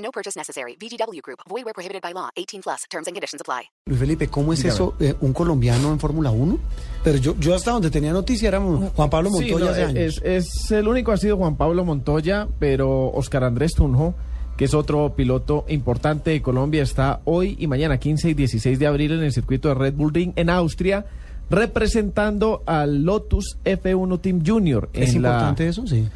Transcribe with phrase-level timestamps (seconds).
[0.00, 0.76] No purchase necessary.
[0.80, 1.40] VGW Group.
[1.48, 2.30] Void where prohibited by law.
[2.36, 2.82] 18 plus.
[2.90, 3.70] Terms and conditions apply.
[3.86, 4.94] Luis Felipe, ¿cómo es eso?
[5.00, 6.58] eh, ¿Un colombiano en Fórmula 1?
[7.04, 10.20] Pero yo, yo hasta donde tenía noticia era Juan Pablo Sí, Montoya no, hace años.
[10.24, 14.14] es, es el único ha sido Juan Pablo Montoya, pero Oscar Andrés Tunjo,
[14.56, 18.86] que es otro piloto importante de Colombia, está hoy y mañana, 15 y 16 de
[18.86, 21.06] abril, en el circuito de Red Bull Ring en Austria,
[21.48, 24.88] representando al Lotus F1 Team Junior.
[24.92, 25.86] ¿Es en la- importante eso?
[25.86, 26.08] Sí.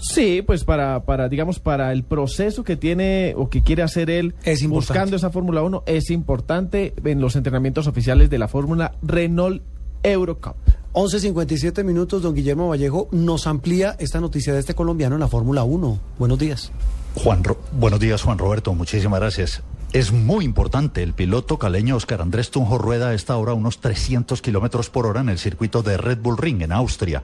[0.00, 4.34] Sí, pues para, para, digamos, para el proceso que tiene o que quiere hacer él
[4.44, 9.62] Es buscando esa Fórmula 1, es importante en los entrenamientos oficiales de la Fórmula Renault
[10.02, 10.56] Eurocup.
[10.92, 15.62] 11.57 minutos, don Guillermo Vallejo nos amplía esta noticia de este colombiano en la Fórmula
[15.64, 15.98] 1.
[16.18, 16.72] Buenos días.
[17.14, 18.74] Juan, Ro- buenos días, Juan Roberto.
[18.74, 19.62] Muchísimas gracias.
[19.92, 21.02] Es muy importante.
[21.02, 25.20] El piloto caleño Oscar Andrés Tunjo rueda a esta hora unos 300 kilómetros por hora
[25.20, 27.22] en el circuito de Red Bull Ring en Austria.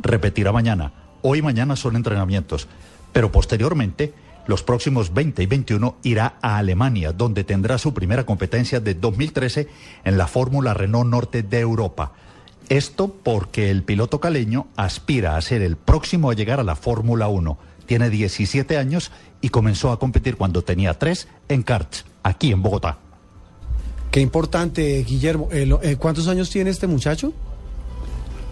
[0.00, 0.92] Repetirá mañana.
[1.26, 2.68] Hoy y mañana son entrenamientos.
[3.14, 4.12] Pero posteriormente,
[4.46, 9.66] los próximos 20 y 21 irá a Alemania, donde tendrá su primera competencia de 2013
[10.04, 12.12] en la Fórmula Renault Norte de Europa.
[12.68, 17.26] Esto porque el piloto caleño aspira a ser el próximo a llegar a la Fórmula
[17.28, 17.56] 1.
[17.86, 22.98] Tiene 17 años y comenzó a competir cuando tenía 3 en karts, aquí en Bogotá.
[24.10, 25.48] Qué importante, Guillermo.
[25.50, 27.32] Eh, eh, ¿Cuántos años tiene este muchacho?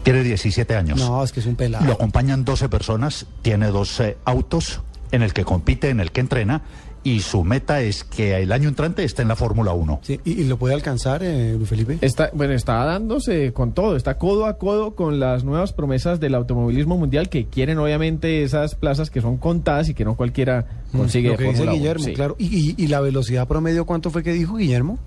[0.02, 0.98] Tiene 17 años.
[0.98, 1.84] No, es que es un pelado.
[1.86, 6.20] Lo acompañan 12 personas, tiene dos eh, autos en el que compite, en el que
[6.20, 6.62] entrena
[7.04, 10.00] y su meta es que el año entrante esté en la Fórmula 1.
[10.02, 11.98] Sí, ¿y, y lo puede alcanzar, eh, Luis Felipe?
[12.00, 16.36] Está, bueno, está dándose con todo, está codo a codo con las nuevas promesas del
[16.36, 21.30] automovilismo mundial que quieren obviamente esas plazas que son contadas y que no cualquiera consigue
[21.30, 22.12] Mm, Lo que de dice Fórmula uno, Guillermo, sí.
[22.14, 22.36] claro.
[22.38, 24.98] ¿Y, y, y la velocidad promedio cuánto fue que dijo Guillermo?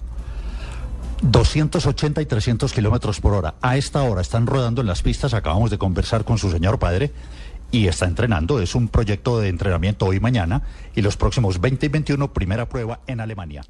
[1.22, 3.56] 280 y 300 kilómetros por hora.
[3.62, 5.34] A esta hora están rodando en las pistas.
[5.34, 7.12] Acabamos de conversar con su señor padre
[7.72, 8.60] y está entrenando.
[8.60, 10.62] Es un proyecto de entrenamiento hoy y mañana
[10.96, 13.64] y los próximos 20 y 21, primera prueba en Alemania.